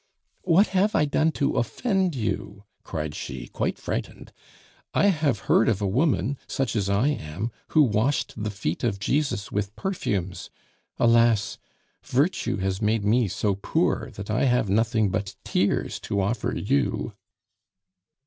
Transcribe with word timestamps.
"What 0.41 0.69
have 0.69 0.95
I 0.95 1.05
done 1.05 1.31
to 1.33 1.57
offend 1.57 2.15
you?" 2.15 2.63
cried 2.81 3.13
she, 3.13 3.45
quite 3.49 3.77
frightened. 3.77 4.33
"I 4.95 5.09
have 5.09 5.41
heard 5.45 5.69
of 5.69 5.79
a 5.79 5.85
woman, 5.85 6.39
such 6.47 6.75
as 6.75 6.89
I 6.89 7.09
am, 7.09 7.51
who 7.67 7.83
washed 7.83 8.33
the 8.35 8.49
feet 8.49 8.83
of 8.83 8.97
Jesus 8.99 9.51
with 9.51 9.75
perfumes. 9.75 10.49
Alas! 10.97 11.59
virtue 12.03 12.57
has 12.57 12.81
made 12.81 13.05
me 13.05 13.27
so 13.27 13.53
poor 13.53 14.09
that 14.15 14.31
I 14.31 14.45
have 14.45 14.71
nothing 14.71 15.09
but 15.11 15.35
tears 15.45 15.99
to 15.99 16.19
offer 16.19 16.55
you." 16.57 17.13